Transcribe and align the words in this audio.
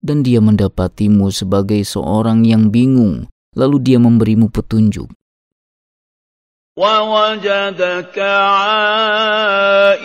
Dan 0.00 0.18
dia 0.24 0.40
mendapatimu 0.40 1.28
sebagai 1.28 1.84
seorang 1.84 2.48
yang 2.48 2.72
bingung, 2.72 3.28
lalu 3.52 3.76
dia 3.84 4.00
memberimu 4.00 4.48
petunjuk. 4.48 5.12
وَوَجَدَكَ 6.80 8.16
عَائِلًا 8.56 10.00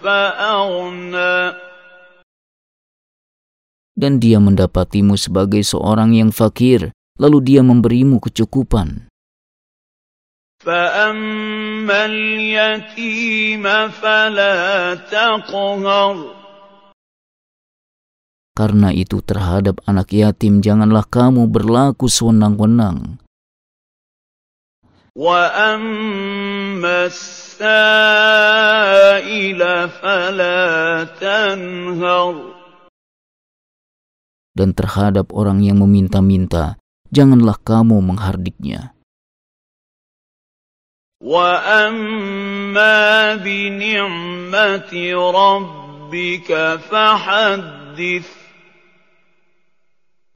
فَأَغْنَى 0.00 1.31
dan 4.02 4.22
dia 4.22 4.38
mendapatimu 4.38 5.18
sebagai 5.18 5.66
seorang 5.66 6.14
yang 6.14 6.30
fakir, 6.30 6.94
lalu 7.18 7.42
dia 7.42 7.66
memberimu 7.66 8.22
kecukupan. 8.22 9.10
Karena 18.58 18.90
itu 18.90 19.18
terhadap 19.22 19.78
anak 19.86 20.10
yatim 20.14 20.62
janganlah 20.62 21.06
kamu 21.06 21.50
berlaku 21.50 22.06
sewenang-wenang. 22.06 23.18
وَأَمَّا 25.18 27.10
السَّائِلَ 27.10 27.58
فَلَا 29.98 30.62
تَنْهَرْ 31.18 32.58
dan 34.53 34.77
terhadap 34.77 35.33
orang 35.33 35.65
yang 35.65 35.81
meminta-minta, 35.81 36.77
janganlah 37.09 37.57
kamu 37.61 37.97
menghardiknya. 38.01 38.93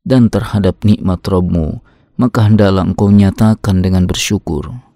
Dan 0.00 0.22
terhadap 0.32 0.76
nikmat 0.82 1.20
Robmu, 1.22 1.84
maka 2.16 2.48
hendaklah 2.48 2.82
engkau 2.88 3.12
nyatakan 3.12 3.84
dengan 3.84 4.08
bersyukur. 4.08 4.89